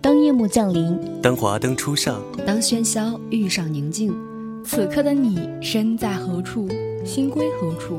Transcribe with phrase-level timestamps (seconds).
[0.00, 4.12] 当夜幕降临，当华灯初上，当喧嚣遇上宁静，
[4.64, 6.68] 此刻的你身在何处，
[7.04, 7.98] 心归何处？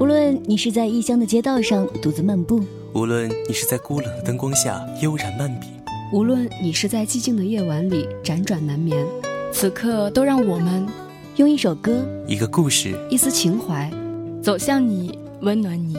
[0.00, 2.60] 无论你是在异乡的街道上独自漫步，
[2.92, 5.68] 无论你是在孤冷的灯光下悠然漫笔，
[6.12, 9.06] 无论你是在寂静的夜晚里辗转难眠，
[9.52, 10.84] 此刻都让我们
[11.36, 13.88] 用一首歌、一个故事、一丝情怀，
[14.42, 15.96] 走向你，温暖你。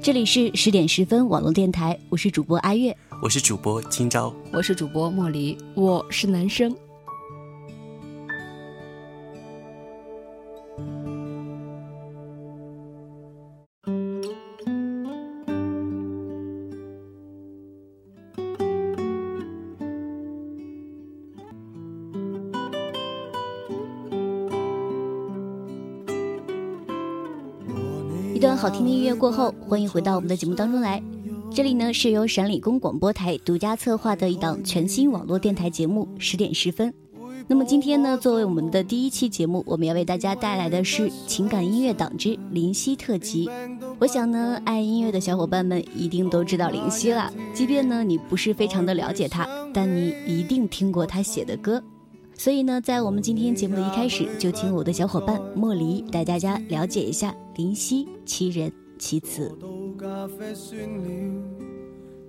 [0.00, 2.96] 这里是十点十分网络电台，我是主播阿月。
[3.20, 6.74] 我是主播今朝，我是主播莫离，我是男生。
[28.58, 31.00] 好听的音乐过后，欢迎回到我们的节目当中来。
[31.54, 36.90] 这里呢是由陕理工广播台独家策划的一档全新网络电台节目《十点十分》。
[37.46, 43.48] 那么今天呢，作为我们的第一期节目，我们要为大家带来的是情感音乐党之林夕特辑。
[44.00, 51.80] 我想呢，爱音乐的小伙伴们一定都知道林夕了，即便呢你不是非常的了解他，但你一定听过他写的歌。
[52.38, 59.52] 所以呢，在我们今天节目的一开始，就请我的小伙伴莫离带大家了解一下林夕其人其词。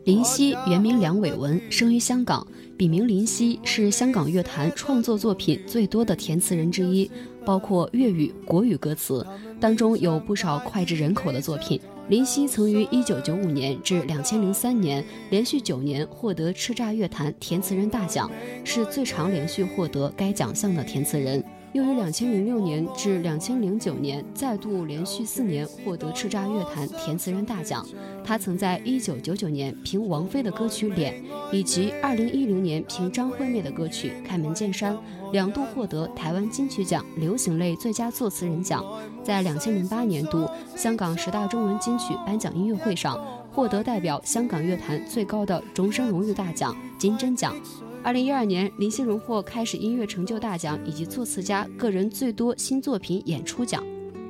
[0.05, 7.09] 林夕原名梁伟文，生于香港，笔名林夕，是香港乐坛创作作品最多的填词人之一，
[7.45, 9.23] 包括粤语、国语歌词，
[9.59, 11.79] 当中有不少脍炙人口的作品。
[12.09, 18.29] 林夕曾于1995年至2003年连续九年获得叱咤乐坛填词人大奖，
[18.65, 21.43] 是最长连续获得该奖项的填词人。
[21.73, 27.85] 又于两千零六年至两千零九年再度连续四年获得叱咤乐坛填词人大奖。
[28.23, 31.13] 他曾在一九九九年凭王菲的歌曲《脸》，
[31.51, 34.93] 以及二零一零年凭张惠妹的歌曲《开门见山》，
[35.31, 38.83] 两度获得台湾金曲奖流行类最佳作词人奖。
[39.23, 43.19] 在两千零八年度香港十大中文金曲颁奖音乐会上，
[43.51, 47.55] 获得代表香港乐坛最高的终身荣誉大奖金针奖。
[48.01, 53.83] 二零一二年，林夕荣获开始音乐成就大奖以及作词家个人最多新作品演出奖。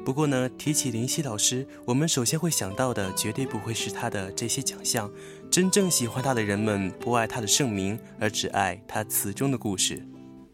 [0.03, 5.09] 不过呢，提起林夕老师，我们首先会想到的绝对不会是他的这些奖项。
[5.52, 10.03] 真正喜欢他的人们，不爱他的盛名，而只爱他词中的故事。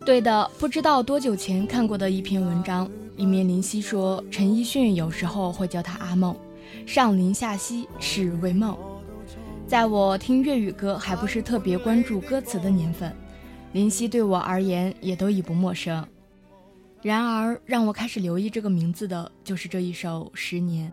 [0.06, 6.36] 对的，不知道多久前看过的一篇文章，里面林夕说，陈奕迅有时候会叫他阿梦，
[6.86, 8.78] 上林下溪是为梦。
[9.68, 13.14] 在我听粤语歌还不是特别关注歌词的年份，
[13.74, 16.06] 林夕对我而言也都已不陌生。
[17.02, 20.92] 然而，让我开始留意这个名字的，就是这一首《十年》。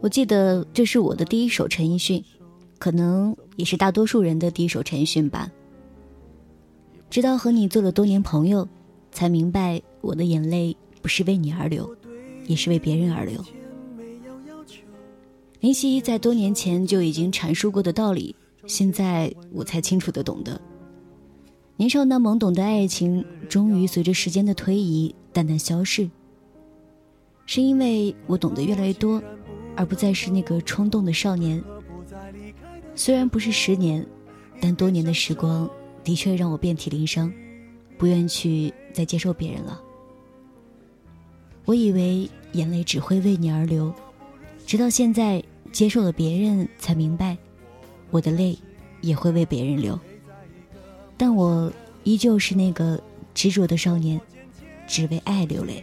[0.00, 2.24] 我记得这是我的第一首陈奕迅。
[2.82, 5.48] 可能也是大多数人的第一首陈奕迅吧。
[7.08, 8.68] 直到和你做了多年朋友，
[9.12, 11.88] 才明白我的眼泪不是为你而流，
[12.48, 13.40] 也是为别人而流。
[15.60, 18.34] 林夕在多年前就已经阐述过的道理，
[18.66, 20.60] 现在我才清楚的懂得。
[21.76, 26.10] 年少那懵懂的爱情，终于随着时间的推移淡淡消逝，
[27.46, 29.22] 是因为我懂得越来越多，
[29.76, 31.62] 而不再是那个冲动的少年。
[32.94, 34.06] 虽然不是十年，
[34.60, 35.68] 但多年的时光
[36.04, 37.32] 的确让我遍体鳞伤，
[37.98, 39.80] 不愿去再接受别人了。
[41.64, 43.92] 我以为眼泪只会为你而流，
[44.66, 45.42] 直到现在
[45.72, 47.36] 接受了别人，才明白，
[48.10, 48.58] 我的泪
[49.00, 49.98] 也会为别人流。
[51.16, 51.72] 但我
[52.04, 53.00] 依旧是那个
[53.32, 54.20] 执着的少年，
[54.86, 55.82] 只为爱流泪。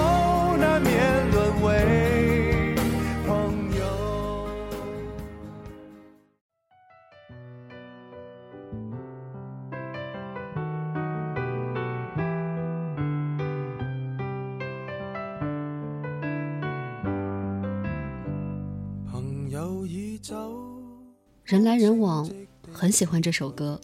[21.61, 22.27] 人来人往，
[22.73, 23.79] 很喜欢这首歌，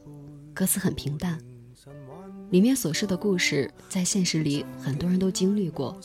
[0.51, 1.37] 歌词很平淡，
[2.49, 5.95] 里面所示的故事在现实里很多人都经历过。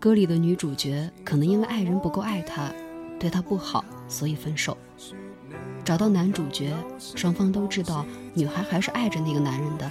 [0.00, 2.72] 歌里的女主角可能因为爱人不够爱她，
[3.20, 4.74] 对她不好，所以分手。
[5.84, 9.90] 找到男主角，双方都知道女孩还是爱着那个男人的。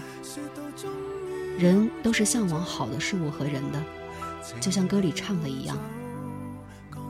[1.59, 3.79] 人都是向往好的事物和人的，
[4.59, 5.77] 就像歌里唱的一样。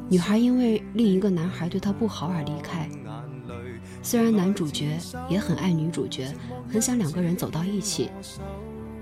[0.09, 2.89] 女孩因为另一个男孩对她不好而离开，
[4.03, 6.31] 虽然男主角也很爱女主角，
[6.69, 8.09] 很想两个人走到一起，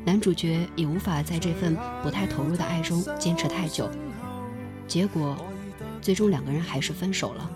[0.06, 3.90] 男主角也无法在这份不太投入的爱中坚持太久，
[4.88, 5.36] 结果，
[6.02, 7.50] 最终两个人还是分手了。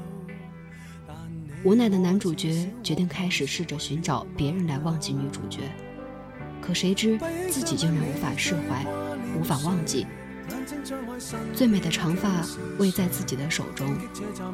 [1.63, 5.59] 无奈的男主角决定开始试着寻找别人来忘记女主角，
[6.59, 7.17] 可谁知
[7.49, 8.85] 自己竟然无法释怀，
[9.39, 10.07] 无法忘记。
[11.53, 12.43] 最美的长发
[12.77, 13.87] 未在自己的手中，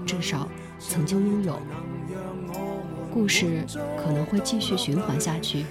[0.06, 0.48] 至少
[0.80, 1.60] 曾经拥有。
[3.14, 3.66] 故事
[3.98, 5.66] 可能会继续循环下去，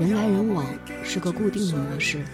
[0.00, 0.64] 人来人往
[1.04, 2.24] 是个固定的模式。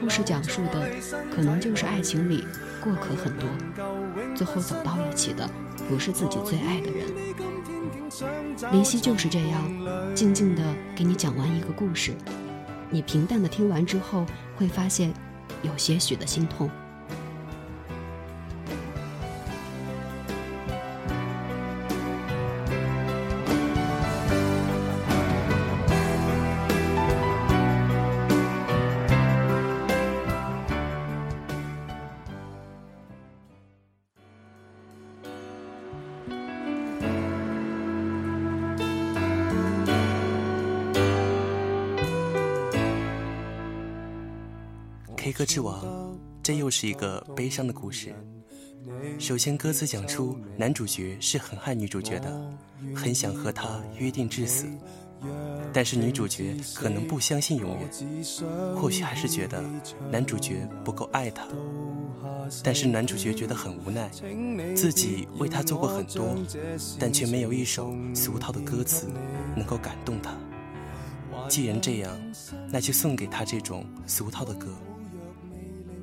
[0.00, 0.88] 故事讲述的
[1.34, 2.44] 可能就是爱情里
[2.82, 3.48] 过客很多，
[4.34, 5.48] 最后走到一起的
[5.88, 7.06] 不是自己最爱的人。
[8.72, 10.62] 林夕就是这样，静静的
[10.96, 12.12] 给你讲完一个故事，
[12.90, 14.26] 你平淡的听完之后
[14.56, 15.12] 会发现。
[15.62, 16.70] 有些许的心痛。
[45.28, 48.14] K 歌之王，这又是一个悲伤的故事。
[49.18, 52.50] 首先，歌词讲出男主角是很爱女主角的，
[52.96, 54.66] 很想和她约定至死。
[55.70, 58.24] 但是女主角可能不相信永远，
[58.74, 59.62] 或许还是觉得
[60.10, 61.46] 男主角不够爱她。
[62.64, 64.08] 但是男主角觉得很无奈，
[64.74, 66.34] 自己为她做过很多，
[66.98, 69.10] 但却没有一首俗套的歌词
[69.54, 70.34] 能够感动她。
[71.50, 72.18] 既然这样，
[72.70, 74.68] 那就送给她这种俗套的歌。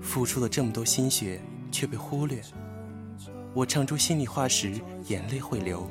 [0.06, 1.42] 付出了这么多心血，
[1.72, 2.40] 却被忽略。
[3.54, 5.90] 我唱出心里话时，眼泪会流。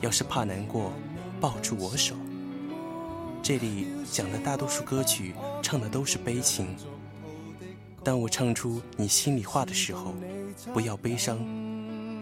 [0.00, 0.92] 要是怕难过，
[1.40, 2.16] 抱住我手。
[3.42, 6.74] 这里讲的大多数歌曲唱的都是悲情。
[8.02, 10.14] 当我唱出你心里话的时候，
[10.72, 11.38] 不要悲伤。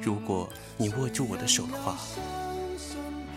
[0.02, 0.46] 如果
[0.76, 1.96] 你握住我的手的话，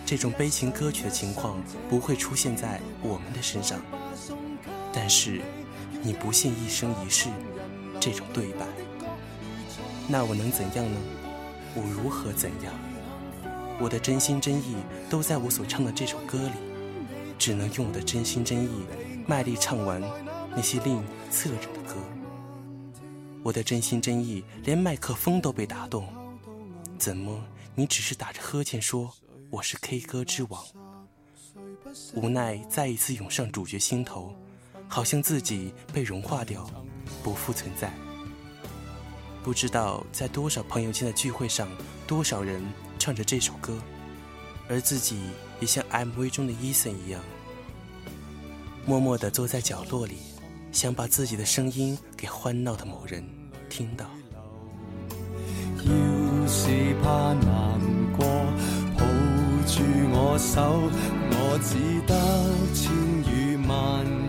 [0.06, 1.58] 这种悲情歌曲的情况
[1.90, 3.80] 不会出现在我们的身上。
[4.92, 5.42] 但是，
[6.02, 7.30] 你不信一生一世。
[8.10, 8.66] 这种对白，
[10.08, 10.98] 那我能怎样呢？
[11.76, 12.74] 我如何怎样？
[13.82, 14.78] 我的真心真意
[15.10, 16.54] 都在我所唱的这首歌里，
[17.38, 18.86] 只能用我的真心真意
[19.28, 20.02] 卖力唱完
[20.52, 21.96] 那些令你侧着的歌。
[23.44, 26.08] 我的真心真意连麦克风都被打动，
[26.98, 27.44] 怎么
[27.76, 29.14] 你只是打着呵欠说
[29.50, 30.64] 我是 K 歌之王？
[32.16, 34.34] 无奈再一次涌上主角心头，
[34.88, 36.66] 好像自己被融化掉。
[37.24, 37.92] 不复存在。
[39.44, 41.70] 不知道在多少朋友间的聚会上，
[42.06, 42.62] 多少人
[43.00, 43.78] 唱着这首歌，
[44.68, 45.22] 而自己
[45.62, 47.22] 也像 MV 中的伊森一样，
[48.86, 50.18] 默默地坐在角落里，
[50.74, 53.24] 想把自己的声音给欢闹的某人
[53.70, 54.06] 听到。
[55.78, 56.68] 要是
[57.02, 57.80] 怕难
[58.18, 58.26] 过，
[58.98, 59.06] 抱
[59.66, 59.82] 住
[60.12, 60.92] 我手，
[61.32, 62.14] 我只得
[62.74, 62.92] 千
[63.32, 64.27] 语万。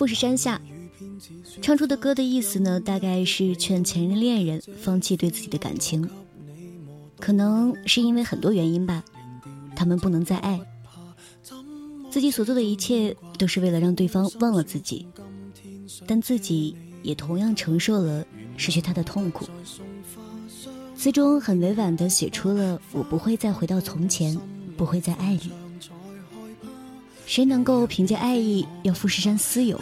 [0.00, 0.58] 富士山下
[1.60, 6.08] 唱出的歌的意思呢，大概是劝前任恋人放弃对自己的感情。
[7.18, 9.04] 可能是因为很多原因吧，
[9.76, 10.58] 他们不能再爱，
[12.10, 15.06] 自己所做的一切都是为了让对方忘了自己，
[16.06, 18.24] 但自己也同样承受了
[18.56, 19.44] 失去他的痛苦。
[20.96, 24.34] 词中很委婉地写出了“我不会再回到从前，
[24.78, 25.52] 不会再爱你”。
[27.30, 29.80] 谁能够凭借爱意要富士山私有？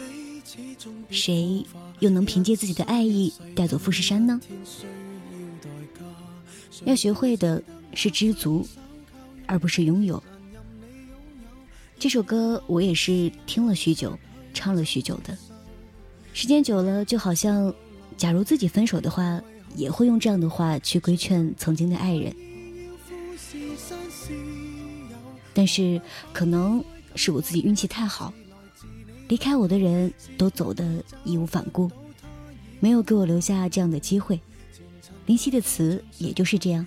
[1.09, 1.65] 谁
[1.97, 4.39] 又能凭借自己的爱意带走富士山呢？
[6.85, 7.59] 要学会的
[7.95, 8.63] 是知足，
[9.47, 10.23] 而不是拥有。
[11.97, 14.15] 这首歌我也是听了许久，
[14.53, 15.35] 唱了许久的。
[16.33, 17.73] 时间久了，就好像，
[18.15, 19.41] 假如自己分手的话，
[19.75, 22.31] 也会用这样的话去规劝曾经的爱人。
[25.51, 25.99] 但是
[26.31, 26.85] 可能。
[27.15, 28.33] 是我自己运气太好，
[29.27, 31.89] 离开我的人都走得义无反顾，
[32.79, 34.39] 没有给我留下这样的机会。
[35.25, 36.85] 林夕的词也就是这样，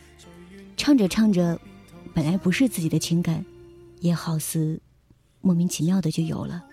[0.77, 1.61] 唱着唱着，
[2.13, 3.45] 本来不是自己的情感，
[4.01, 4.81] 也好似
[5.41, 6.65] 莫名其妙的就有了。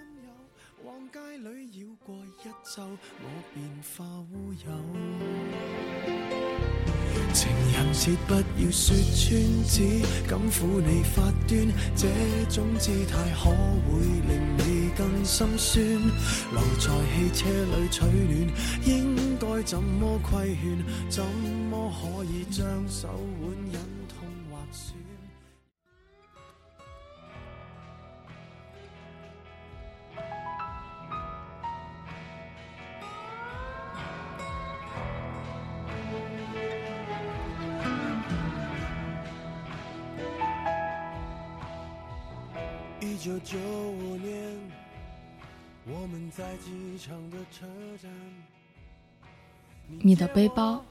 [7.33, 12.07] 情人节不要说穿，只敢抚你发端，这
[12.49, 13.49] 种姿态可
[13.85, 15.83] 会令你更心酸。
[15.83, 18.49] 留在汽车里取暖，
[18.85, 21.09] 应该怎么规劝？
[21.09, 21.23] 怎
[21.69, 23.07] 么可以将手
[23.41, 23.98] 腕忍
[43.21, 44.33] 九九五年，
[45.85, 47.65] 我们在机场的车
[48.01, 48.09] 站。
[49.89, 50.81] 你的背包，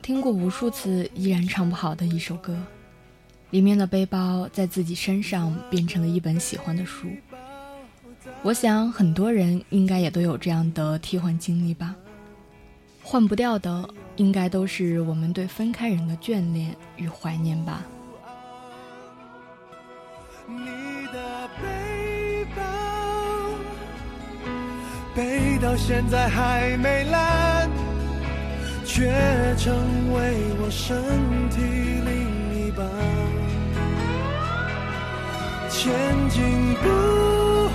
[0.00, 2.56] 听过无数次，依然唱不好的一首歌。
[3.50, 7.08] 里面的背包在自己身上变成了一本喜欢的书。
[8.42, 11.96] 我想很多人应该也都有这样的替换经历吧。
[13.02, 17.84] 换不掉的，应该都是我们对分开人的眷恋与怀念吧。
[25.64, 27.70] 到现在还没烂，
[28.84, 29.10] 却
[29.56, 29.74] 成
[30.12, 30.94] 为我身
[31.48, 31.56] 体
[32.04, 32.86] 另一半。
[35.70, 35.90] 前
[36.28, 36.84] 进不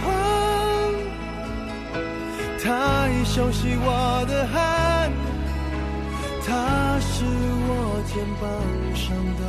[0.04, 0.14] 慌，
[2.64, 5.12] 他已熟悉我的汗，
[6.46, 8.48] 他是我肩膀
[8.94, 9.42] 上的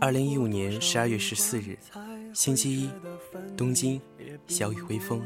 [0.00, 1.78] 二零一五年十二月十四日，
[2.34, 2.90] 星期一，
[3.56, 4.00] 东京，
[4.48, 5.22] 小雨微风。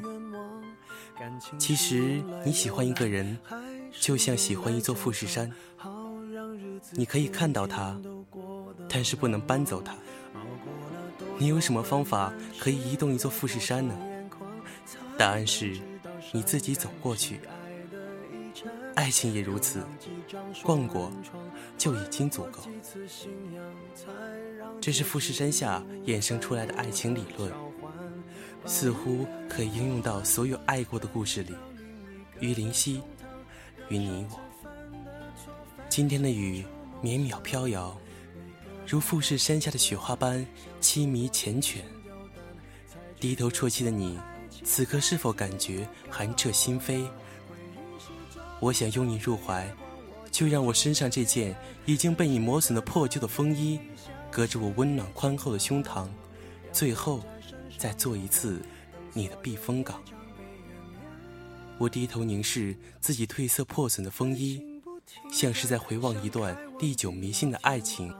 [1.58, 3.38] 其实你喜欢一个人，
[3.98, 5.50] 就像喜欢一座富士山，
[6.92, 7.98] 你可以看到它，
[8.88, 9.94] 但是不能搬走它。
[11.38, 13.94] 你有什么方法可以移动一座富士山呢？
[15.16, 15.78] 答案是，
[16.32, 17.40] 你自己走过去。
[18.96, 19.86] 爱情也如此，
[20.62, 21.12] 逛过
[21.76, 22.62] 就已经足够。
[24.80, 27.52] 这是富士山下衍生出来的爱情理论，
[28.64, 31.54] 似乎可以应用到所有爱过的故事里。
[32.40, 33.02] 于林夕，
[33.90, 34.40] 于你我。
[35.90, 36.64] 今天的雨
[37.02, 37.96] 绵渺飘摇，
[38.86, 40.44] 如富士山下的雪花般
[40.80, 41.76] 凄迷缱绻。
[43.20, 44.18] 低头啜泣的你，
[44.64, 47.06] 此刻是否感觉寒彻心扉？
[48.58, 49.70] 我想拥你入怀，
[50.30, 53.78] 就让我身上这件已经被你磨损的破旧的风衣，
[54.30, 56.08] 隔着我温暖宽厚的胸膛，
[56.72, 57.20] 最后
[57.76, 58.62] 再做一次
[59.12, 60.02] 你的避风港。
[61.76, 64.62] 我低头凝视自己褪色破损的风衣，
[65.30, 68.12] 像是在回望一段历久弥新的爱情。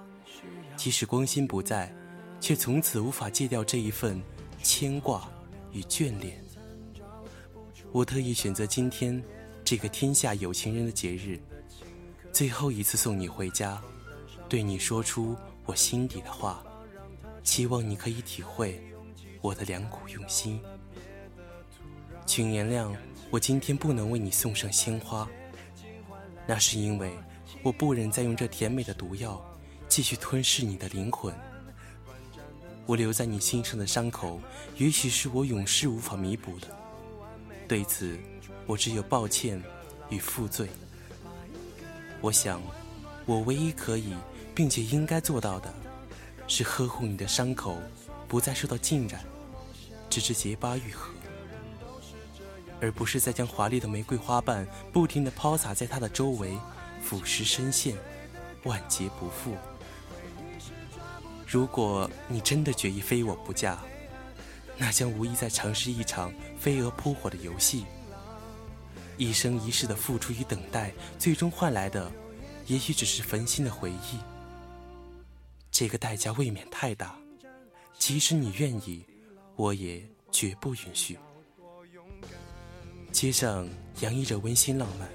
[0.77, 1.91] 即使光阴不在，
[2.39, 4.23] 却从此无法戒掉这一份
[4.63, 5.27] 牵挂
[5.73, 6.45] 与眷恋。
[7.91, 9.25] 我特意选择今天。
[9.67, 11.41] 这个天下有情人的节日，
[12.33, 13.83] 最后一次送你回家，
[14.49, 16.63] 对你说出我心底的话，
[17.43, 18.81] 希望你可以体会
[19.41, 20.61] 我的良苦用心。
[22.25, 22.95] 请原谅
[23.29, 25.29] 我今天不能为你送上鲜花，
[26.47, 27.11] 那是因为
[27.61, 29.45] 我不忍再用这甜美的毒药
[29.89, 31.35] 继续吞噬你的灵魂。
[32.87, 34.41] 我留在你心上的伤口，
[34.77, 36.69] 也许是我永世无法弥补的。
[37.67, 38.19] 对此。
[38.67, 39.63] 我只有抱歉
[40.09, 40.69] 与负罪。
[42.21, 42.61] 我想，
[43.25, 44.13] 我唯一可以
[44.57, 45.73] 并且应该做到的，
[46.49, 47.79] 是呵护你的伤口，
[48.27, 49.25] 不再受到浸染，
[50.11, 51.13] 直至结疤愈合，
[52.81, 56.59] 而不是再将华丽的玫瑰花瓣不停地抛洒在它的周围，
[57.01, 57.97] 腐蚀深陷，
[58.65, 59.55] 万劫不复。
[61.47, 63.79] 如果你真的决意非我不嫁，
[64.79, 67.85] 那将无疑在尝试一场飞蛾扑火的游戏。
[69.17, 72.13] 一生一世的付出与等待，最终换来的，
[72.67, 74.19] 也许只是焚心的回忆。
[75.71, 77.17] 这个代价未免太大，
[77.99, 79.05] 即使你愿意，
[79.55, 81.19] 我也绝不允许。
[83.11, 83.67] 街上
[84.01, 85.09] 洋溢着温馨浪漫，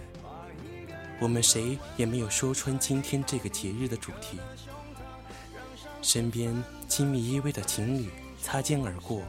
[1.19, 4.39] 我们谁也没有说穿今天这个节日的主题。
[6.01, 6.51] 身边
[6.87, 8.09] 亲密依偎的情侣
[8.41, 9.21] 擦肩而过，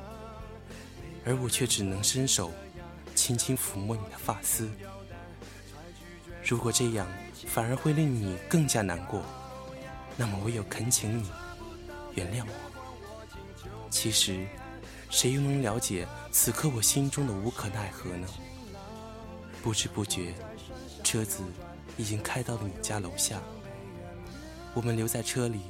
[1.25, 2.52] 而我却只能伸手
[3.14, 4.71] 轻轻抚摸你的发丝。
[6.45, 7.07] 如果这样
[7.47, 9.23] 反而会令你更加难过，
[10.17, 11.31] 那么唯有恳请你
[12.14, 13.88] 原谅我。
[13.88, 14.47] 其实，
[15.11, 18.26] 谁又能了解此刻我心中的无可奈何呢？
[19.62, 20.35] 不知不觉，
[21.05, 21.45] 车子
[21.97, 23.41] 已经开到了你家楼下。
[24.75, 25.61] 我们留在车里，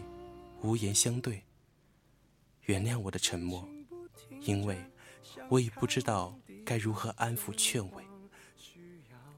[0.62, 1.42] 无言相对。
[2.62, 3.68] 原谅我的沉默，
[4.40, 4.78] 因为
[5.48, 8.04] 我已不知道该如何安抚劝慰。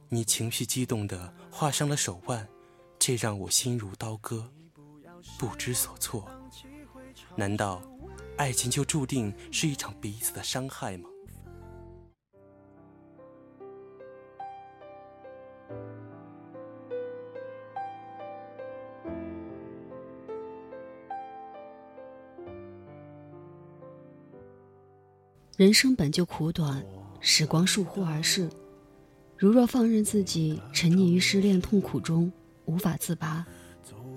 [0.08, 2.46] 你情绪激动的划伤了手腕，
[2.98, 4.48] 这让我心如刀割，
[5.38, 6.28] 不知所措。
[7.34, 7.82] 难道
[8.36, 11.08] 爱情就注定是一场彼此的伤害吗？
[25.56, 26.84] 人生本就苦短，
[27.20, 28.50] 时光倏忽而逝。
[29.36, 32.32] 如若放任自己沉溺于失恋痛苦中
[32.64, 33.46] 无法自拔，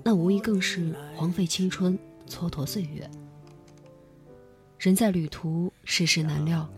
[0.02, 1.96] 那无疑更是荒废青春、
[2.28, 3.08] 蹉跎岁月。
[4.80, 6.68] 人在旅途，世事难料，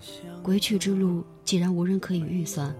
[0.42, 2.74] 归去之路既然无人可以预算，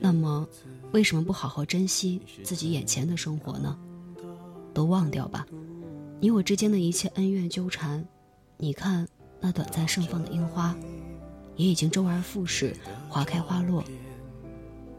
[0.00, 0.48] 那么
[0.92, 3.78] 为什么不好好珍惜自己眼前的生活呢？
[4.72, 5.46] 都忘掉吧，
[6.20, 8.02] 你我之间的一切恩怨纠缠。
[8.56, 9.06] 你看
[9.40, 10.74] 那短暂盛放的樱花。
[11.58, 12.74] 也已经周而复始，
[13.10, 13.84] 花开花落。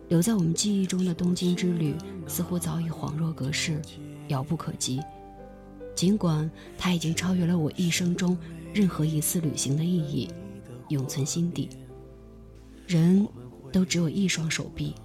[0.10, 1.96] 留在我们记忆中的东京之旅，
[2.28, 3.82] 似乎早已恍若隔世，
[4.28, 5.00] 遥不可及。
[5.96, 8.38] 尽管它已经超越了我一生中
[8.74, 10.30] 任何一次旅行的意义，
[10.90, 11.70] 永存心底。
[12.88, 13.26] 人
[13.72, 14.96] 都只有一双手臂，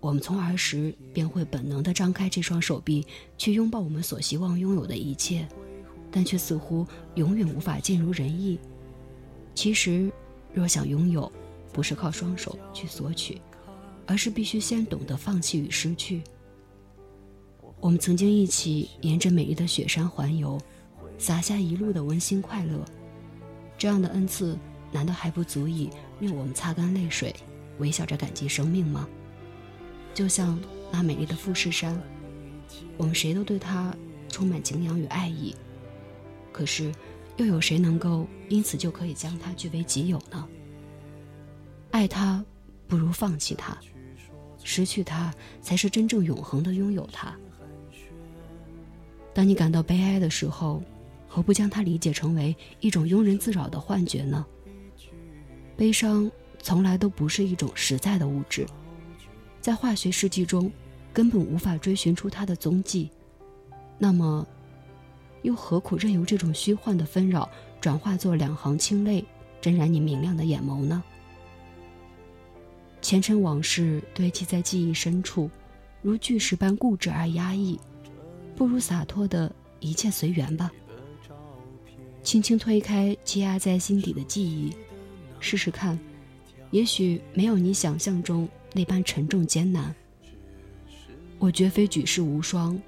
[0.00, 5.46] 我们从儿时便会本能地张开这双手臂，去拥抱我们所希望拥有的一切，
[6.10, 8.58] 但却似乎永远无法尽如人意。
[9.54, 10.10] 其实。
[10.52, 11.30] 若想拥有，
[11.72, 13.40] 不是靠双手去索取，
[14.06, 16.22] 而是必须先懂得放弃与失去。
[17.80, 20.60] 我们曾经一起沿着美丽的雪山环游，
[21.18, 22.84] 洒下一路的温馨快乐。
[23.76, 24.58] 这样的恩赐，
[24.90, 27.34] 难道还不足以令我们擦干泪水，
[27.78, 29.08] 微笑着感激生命吗？
[30.12, 30.58] 就像
[30.90, 32.00] 那美丽的富士山，
[32.96, 33.94] 我们谁都对它
[34.28, 35.54] 充满敬仰与爱意。
[36.52, 36.92] 可是。
[37.38, 40.46] 又有谁能够因此就可以将它据为己有呢？
[41.92, 42.44] 爱他，
[42.86, 43.78] 不如放弃他；
[44.62, 47.34] 失去他，才是真正永恒的拥有他。
[49.32, 50.82] 当你感到悲哀的时候，
[51.28, 54.44] 何不将它理解成为一种庸人自扰的幻觉呢？
[55.76, 56.28] 悲伤
[56.60, 58.66] 从来都不是一种实在的物质，
[59.60, 60.70] 在化学试剂中
[61.12, 63.08] 根本无法追寻出它的踪迹。
[63.96, 64.44] 那么。
[65.42, 67.48] 又何苦任由这种虚幻的纷扰
[67.80, 69.24] 转化作两行清泪，
[69.60, 71.02] 沾染你明亮的眼眸呢？
[73.00, 75.48] 前尘往事堆积在记忆深处，
[76.02, 77.78] 如巨石般固执而压抑，
[78.56, 80.70] 不如洒脱的一切随缘吧。
[82.22, 84.74] 轻轻推开积压在心底的记忆，
[85.38, 85.98] 试试看，
[86.72, 89.94] 也许没有你想象中那般沉重艰难。
[91.38, 92.78] 我绝非举世无双，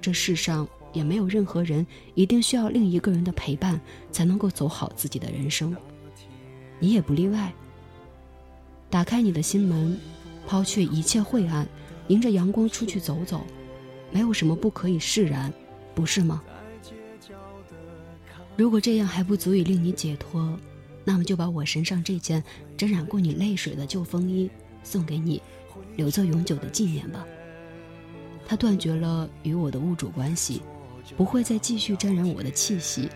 [0.00, 0.68] 这世上。
[0.92, 5.76] 也没有任何人一定需要另一个人的陪伴才能够走好自己的人生，
[6.78, 7.52] 你也不例外。
[8.90, 9.98] 打开你的心门，
[10.46, 11.66] 抛却一切晦暗，
[12.08, 13.44] 迎着阳光出去走走，
[14.10, 15.52] 没有什么不可以释然，
[15.94, 16.42] 不是吗？
[18.54, 20.58] 如果这样还不足以令你解脱，
[21.04, 22.44] 那么就把我身上这件
[22.76, 24.50] 沾染过你泪水的旧风衣
[24.82, 25.40] 送给你，
[25.96, 27.24] 留作永久的纪念吧。
[28.46, 30.60] 它断绝了与我的物主关系。
[31.16, 33.08] 不会再继续沾染我的气息，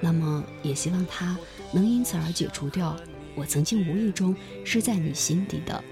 [0.00, 1.36] 那么也希望它
[1.72, 2.96] 能因此而解除掉
[3.34, 5.82] 我曾经无意中施在你心底的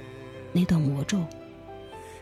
[0.53, 1.19] 那段魔咒。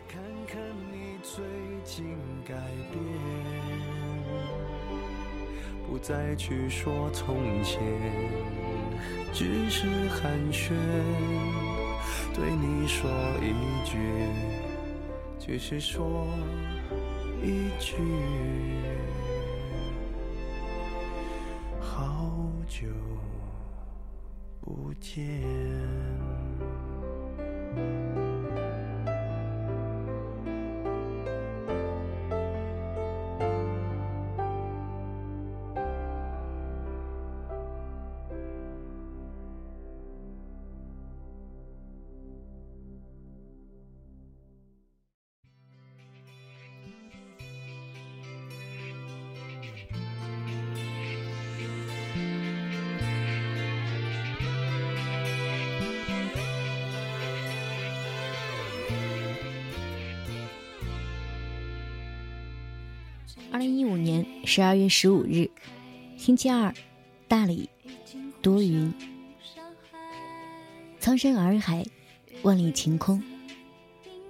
[0.07, 1.43] 看看你最
[1.83, 2.05] 近
[2.45, 2.53] 改
[2.91, 3.01] 变，
[5.87, 7.79] 不再去说从前，
[9.33, 10.73] 只是寒暄，
[12.33, 13.09] 对你说
[13.41, 13.53] 一
[13.85, 13.97] 句，
[15.39, 16.27] 只是说
[17.41, 17.95] 一句。
[22.73, 22.87] 久
[24.59, 25.43] 不见。
[63.53, 65.47] 二零一五年十二月十五日，
[66.17, 66.73] 星期二，
[67.27, 67.69] 大理，
[68.41, 68.91] 多云。
[70.99, 71.85] 苍山洱海，
[72.41, 73.21] 万里晴空。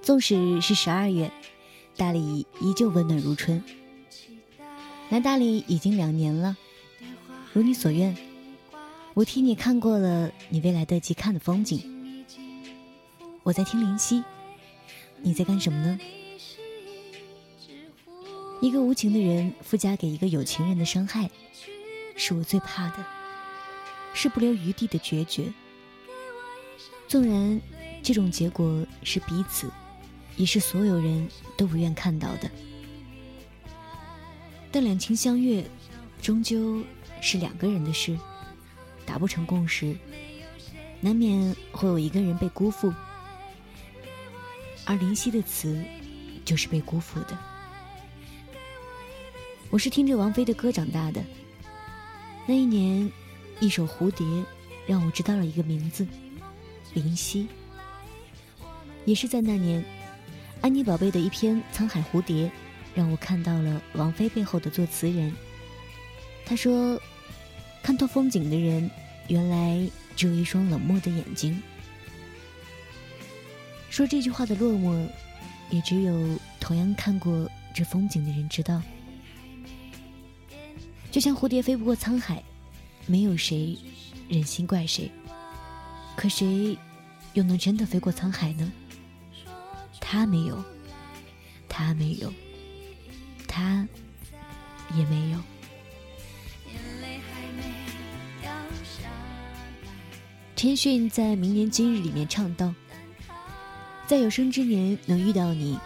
[0.02, 1.32] 纵使是十二月，
[1.96, 3.64] 大理依旧温暖如春。
[5.10, 6.58] 来大理已经两年了，
[7.54, 8.14] 如你所愿，
[9.14, 12.26] 我替你看过了你未来得及看的风景。
[13.44, 14.22] 我在听林夕，
[15.22, 15.98] 你在干什么呢？
[18.62, 21.30] 一个无情的人附加给一个有情人的伤害，
[22.16, 23.06] 是我最怕的，
[24.14, 25.52] 是不留余地的决绝。
[27.08, 27.60] 纵然
[28.02, 29.70] 这种结果是彼此，
[30.38, 32.50] 也是所有人都不愿看到的，
[34.72, 35.64] 但两情相悦，
[36.22, 36.82] 终究
[37.22, 38.18] 是两个人的事，
[39.06, 39.96] 达不成共识，
[41.02, 42.94] 难免会有一个人被辜负。
[44.86, 45.84] 而林夕的词，
[46.46, 47.38] 就是被辜负的。
[49.74, 51.20] 我是听着王菲的歌长大的，
[52.46, 53.12] 那一年，
[53.60, 54.24] 一首《蝴蝶》，
[54.86, 56.06] 让我知道了一个名字。
[56.94, 57.48] 林夕，
[59.04, 59.84] 也是在那年，
[60.62, 62.46] 安妮宝贝的一篇《沧海蝴蝶》，
[62.94, 65.34] 让我看到了王菲背后的作词人。
[66.46, 67.02] 他说
[67.82, 68.88] ：“看透风景的人，
[69.28, 71.60] 原来只有一双冷漠的眼睛。”
[73.90, 75.08] 说这句话的落寞，
[75.72, 78.80] 也只有同样看过这风景的人知道。
[81.14, 82.44] 就像蝴蝶飞不过沧海，
[83.06, 83.78] 没有谁
[84.28, 85.12] 忍心怪谁。
[86.18, 86.76] 可谁
[87.34, 88.72] 又能真的飞过沧海呢？
[90.02, 90.64] 他没有，
[91.70, 92.34] 他没有，
[93.48, 93.88] 他
[94.96, 95.40] 也没有。
[100.56, 102.74] 陈奕迅在《明年今日》里面唱道
[104.08, 105.78] ：“在有生之年能遇到你，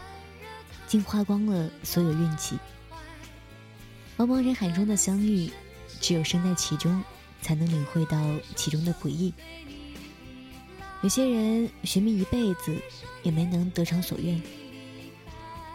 [0.88, 2.58] 竟花光了所有运气。
[4.18, 5.48] 茫茫人海中的相遇，
[6.02, 7.04] 只有身在其中，
[7.40, 8.18] 才能领会到
[8.56, 9.32] 其中的不易。”
[11.04, 12.76] 有些人寻觅一辈子，
[13.22, 14.42] 也没能得偿所愿。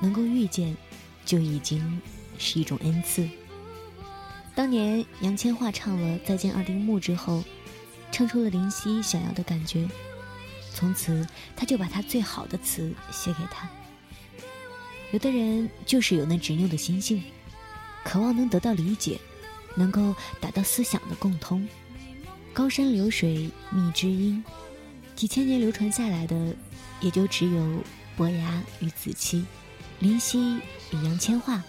[0.01, 0.77] 能够遇见，
[1.25, 2.03] 就已经
[2.37, 3.29] 是一种恩赐。
[4.57, 7.45] 当年杨千嬅唱了《再见二丁目》之后，
[8.11, 9.89] 唱出了林夕想要的感觉，
[10.75, 11.25] 从此
[11.55, 13.71] 他就把他最好的词写给他。
[15.13, 17.23] 有的人就是有那执拗的心性，
[18.05, 19.21] 渴望能得到理解，
[19.75, 21.67] 能够达到思想的共通。
[22.53, 24.43] 高山流水觅知音。
[25.15, 26.57] 几千年流传下来的，
[27.01, 27.79] 也就只有
[28.17, 29.45] 伯牙与子期，
[30.01, 30.57] 林夕
[30.91, 31.61] 与杨千嬅，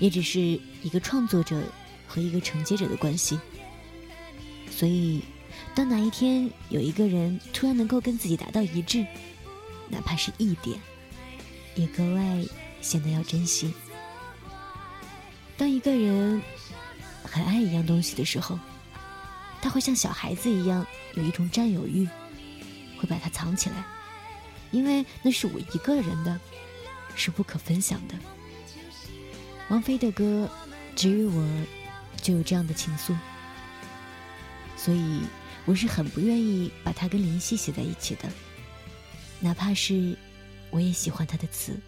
[0.00, 0.40] 也只是
[0.82, 1.62] 一个创作者
[2.08, 3.38] 和一个承接者的关系。
[4.70, 5.22] 所以，
[5.74, 9.06] 当哪一天有一个人突然能够跟自己达到一致，
[9.88, 10.80] 哪怕是一点，
[11.74, 12.44] 也格外
[12.80, 13.72] 显得要珍惜。
[15.56, 16.42] 当一个人
[17.22, 18.58] 很爱一样东西的时候，
[19.60, 22.08] 他会像小孩子一样有一种占有欲。
[22.98, 23.84] 会把它藏起来，
[24.70, 26.40] 因为那是我一个人的，
[27.14, 28.14] 是不可分享的。
[29.68, 30.48] 王菲的歌，
[30.94, 31.46] 只有我
[32.22, 33.14] 就有这样的情愫，
[34.78, 35.20] 所以
[35.66, 38.30] 我是很不愿意把它跟林夕写在一起的，
[39.40, 40.16] 哪怕是
[40.70, 41.78] 我也喜欢他的词。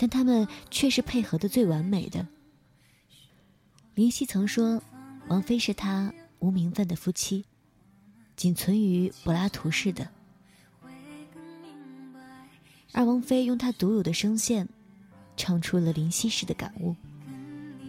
[0.00, 2.26] 但他们却是配合的最完美的。
[3.94, 4.80] 林夕曾说，
[5.26, 7.44] 王菲是他无名分的夫妻，
[8.36, 10.08] 仅存于柏拉图式的。
[12.92, 14.68] 而王菲用她独有的声线，
[15.36, 16.94] 唱出了林夕式的感悟，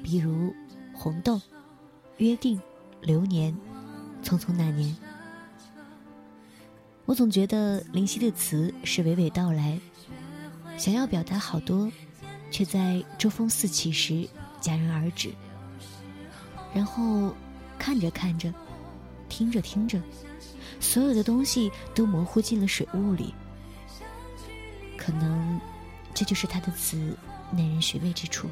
[0.04, 0.50] 比如
[0.94, 1.36] 《红豆》
[2.18, 2.58] 《约定》
[3.02, 3.56] 《流年》
[4.28, 4.90] 《匆匆那年》。
[7.06, 9.80] 我总觉得林夕的词是娓娓道来。
[10.78, 11.92] 想要表达好多，
[12.52, 14.28] 却在周风四起时
[14.62, 15.34] 戛然而止。
[16.74, 17.36] 然后
[17.78, 18.54] 看着看着，
[19.28, 20.02] 听着听着，
[20.80, 23.34] 所有的东西都模糊进了水雾里。
[24.98, 25.60] 可能
[26.14, 27.18] 这就是他的词
[27.52, 28.48] 耐人寻味之处。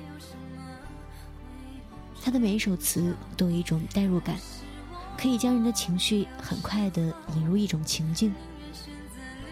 [2.28, 4.36] 他的每一首词都有一种代入感，
[5.18, 8.36] 可以将人的情绪很快的引入一种情境。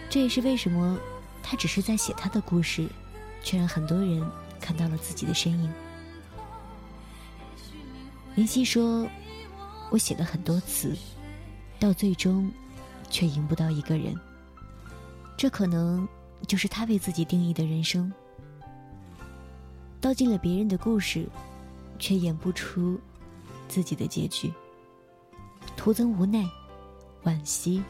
[0.10, 1.00] 这也是为什么。
[1.42, 2.86] 他只是在写他的故事，
[3.42, 4.22] 却让很多人
[4.60, 5.74] 看到了自己的身影。
[8.36, 9.08] 林夕说
[9.90, 10.94] ：“我写了很多词，
[11.80, 12.52] 到最终，
[13.10, 14.14] 却赢不到一个人。
[15.38, 16.06] 这可能
[16.46, 18.12] 就是他为自己定义的人生。
[20.02, 21.26] 道尽了别人的故事，
[22.00, 23.00] 却演不出
[23.68, 24.52] 自己的结局，
[25.76, 26.46] 徒增无奈、
[27.24, 27.84] 惋惜、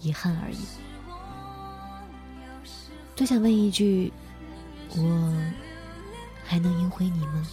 [0.00, 0.58] 遗憾而已。
[3.14, 4.12] 多想问一句：
[4.96, 5.34] 我
[6.44, 7.46] 还能赢回你吗？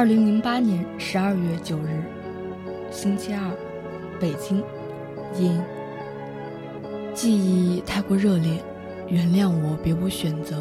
[0.00, 2.02] 二零零八年十二月九日，
[2.90, 3.50] 星期二，
[4.18, 4.64] 北京，
[5.38, 5.60] 因
[7.14, 8.64] 记忆太过热烈，
[9.08, 10.56] 原谅我别无选择，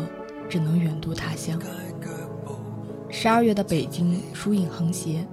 [0.50, 1.58] 只能远渡他乡。
[3.10, 5.26] 十二月的北京，疏影横斜，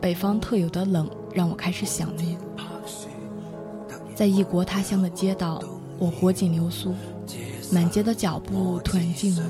[0.00, 2.38] 北方特有的冷让我开始想念。
[4.14, 5.62] 在异国他乡的街道，
[5.98, 6.94] 我裹紧流苏，
[7.70, 9.42] 满街的脚步突然静了，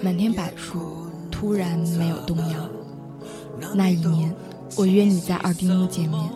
[0.00, 0.80] 满天柏树
[1.30, 2.66] 突然没有动摇。
[3.76, 4.32] 那一年，
[4.76, 6.30] 我约你在二丁目见面，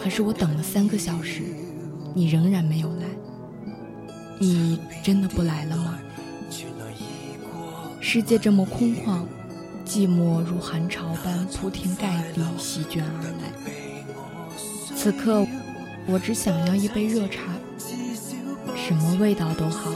[0.00, 1.42] 可是我等了三个小时，
[2.14, 3.06] 你仍然没有来。
[4.38, 5.98] 你真的不来了吗？
[8.00, 9.18] 世界这么空旷，
[9.84, 13.52] 寂寞如寒潮般铺天盖地席卷而来。
[14.96, 15.44] 此刻，
[16.06, 17.42] 我只想要一杯热茶，
[18.76, 19.90] 什么味道都好，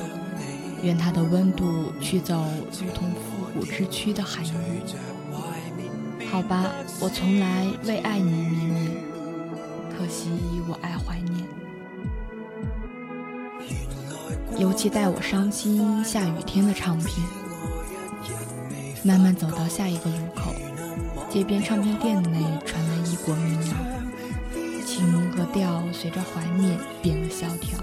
[0.82, 2.44] 愿它的温度驱走
[2.80, 4.50] 如同复古之躯的寒意。
[6.34, 6.68] 好吧，
[6.98, 8.90] 我从来未爱你绵绵，
[9.96, 10.28] 可惜
[10.68, 11.46] 我爱怀念。
[14.58, 17.24] 尤其带我伤心下雨天的唱片。
[19.04, 20.52] 慢慢走到下一个路口，
[21.30, 23.74] 街边唱片店内传来异国民谣，
[24.84, 27.78] 情和调随着怀念变得萧条。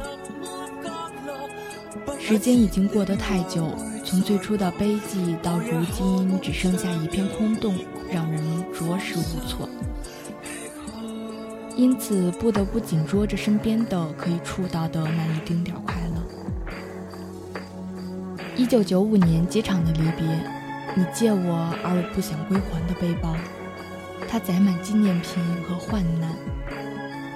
[2.20, 7.74] 时间已经过得太久，从最初的悲寂到如今只剩下一片空洞。
[8.14, 8.41] 让人
[9.04, 9.68] 是无措，
[11.76, 16.22] 因此不得不紧捉着身边的可以触到的那一丁点快乐。
[18.56, 20.26] 一九九五年机场的离别，
[20.96, 23.36] 你借我而我不想归还的背包，
[24.30, 26.36] 它载满纪念品和患难，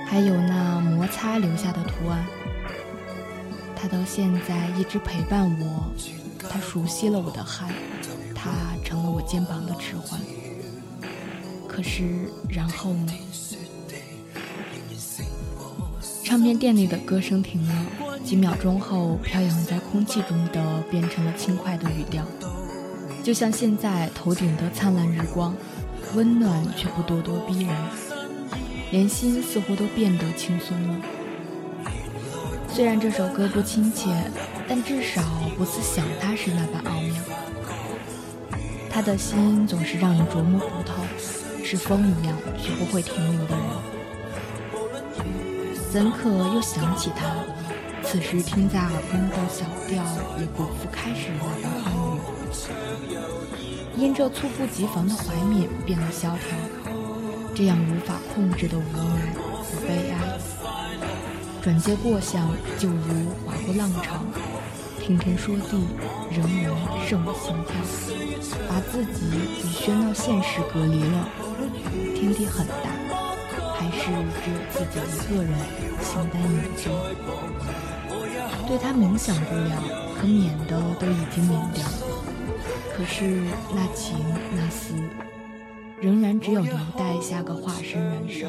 [0.06, 2.26] 还有那摩擦留下的图案。
[3.76, 5.92] 它到现在一直陪伴我，
[6.50, 7.70] 它熟悉了我的汗，
[8.34, 8.52] 它
[8.84, 10.20] 成了我肩膀的指环。
[11.76, 12.04] 可是，
[12.48, 13.12] 然后呢？
[16.24, 17.86] 唱片店里的歌声停了，
[18.24, 22.24] 几秒钟后，飘扬在空气中的变成了轻快的语调，
[23.22, 25.54] 就像现在头顶的灿烂日光，
[26.16, 27.76] 温暖却不咄咄逼人，
[28.92, 31.02] 连心似乎都变得轻松了。
[32.70, 34.10] 虽然这首歌不亲切，
[34.66, 35.22] 但至少
[35.58, 37.16] 不似想他时那般奥妙。
[38.90, 41.05] 他的心总是让人琢磨不透。
[41.66, 43.66] 是风一样绝不会停留的人，
[45.92, 47.26] 怎可又想起他？
[48.04, 50.04] 此时听在耳边的小调
[50.40, 51.92] 也不复开始那般欢
[53.98, 56.56] 愉，因这猝不及防的怀缅变得萧条，
[57.56, 60.38] 这样无法控制的无奈和悲哀，
[61.64, 62.48] 转接过向
[62.78, 64.24] 就如划过浪潮，
[65.02, 65.84] 听天说地，
[66.30, 66.72] 人人
[67.08, 67.76] 胜我心跳，
[68.70, 69.26] 把自己
[69.64, 71.28] 与喧闹现实隔离了。
[72.26, 72.90] 天地很大，
[73.76, 75.54] 还是只有自己一个人
[76.02, 76.90] 形单影只。
[78.68, 79.84] 对他冥想不了，
[80.20, 81.86] 可免的都已经免掉。
[82.98, 83.44] 可是
[83.76, 84.18] 那情
[84.56, 84.96] 那思，
[86.02, 88.48] 仍然只有留待下个化身燃烧。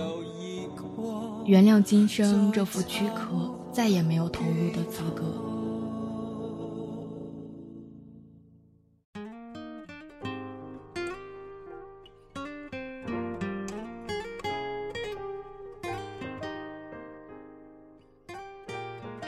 [1.45, 5.46] 原谅今生这副躯壳，再也没有投入的资格。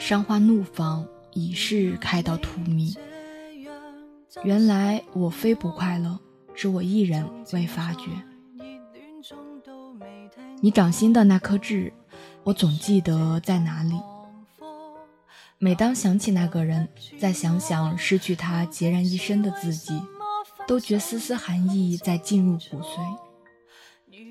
[0.09, 2.97] 山花怒放，已是开到荼蘼。
[4.43, 6.19] 原来我非不快乐，
[6.55, 8.09] 只我一人未发觉。
[10.61, 11.93] 你掌心的那颗痣，
[12.43, 14.01] 我总记得在哪里。
[15.59, 20.01] 每当想起那个人，再想想失去他孑然一身的自己，
[20.65, 22.99] 都觉丝丝寒意在进入骨髓。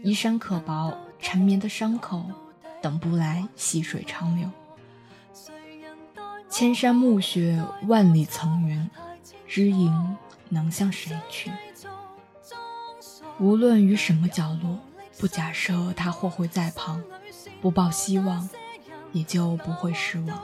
[0.03, 2.25] 衣衫可薄，缠绵的伤口，
[2.83, 4.51] 等不来细水长流。
[6.59, 8.91] 千山暮雪，万里层云，
[9.47, 10.17] 知影
[10.49, 11.53] 能向谁去？
[13.39, 14.77] 无论于什么角落，
[15.21, 17.01] 不假设他或会在旁，
[17.61, 18.49] 不抱希望，
[19.13, 20.37] 也就不会失望。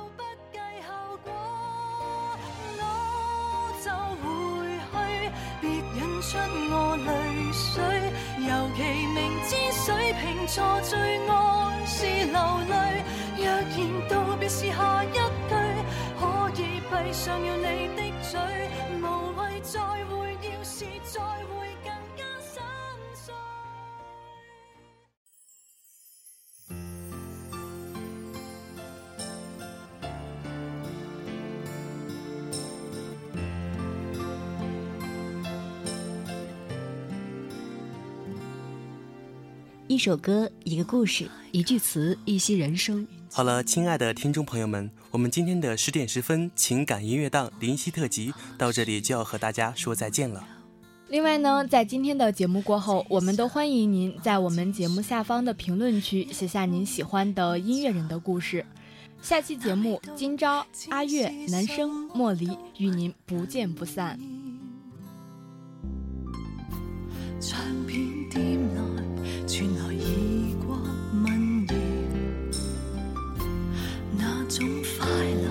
[10.47, 10.97] 错最
[11.27, 13.03] 爱是流泪，
[13.37, 15.64] 若然道别是下一句，
[16.95, 18.41] 闭上了你的嘴，
[19.03, 19.05] 无
[19.37, 22.63] 谓再会，要是再会更加心
[23.17, 23.35] 碎。
[39.89, 43.05] 一首歌，一个故事，一句词，一席人生。
[43.37, 50.47] 好了，亲爱的听众朋友们，我们今天的十点十分情感音乐档林夕特辑到这里就要和大家说再见了。
[51.09, 58.65] 另外呢，在今天的节目过后，我们都欢迎您在我们节目下方的评论区写下您喜欢的音乐人的故事。
[59.21, 64.17] 下期节目，今朝、阿月、男生、莫离与您不见不散。
[67.41, 69.93] 唱片店内传来
[74.47, 74.69] 那种
[75.01, 75.49] 快乐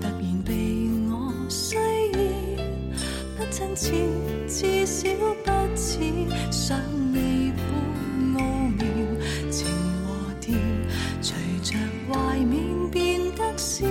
[0.00, 0.54] 突然被
[1.10, 1.82] 我需要，
[3.36, 3.90] 不亲切，
[4.46, 5.08] 至少
[5.44, 5.98] 不似
[6.48, 6.78] 想
[7.12, 7.64] 你般
[8.36, 8.40] 奥
[8.78, 8.86] 妙，
[9.50, 9.66] 情
[10.06, 10.54] 和调
[11.20, 11.76] 随着
[12.08, 13.84] 怀缅变得笑。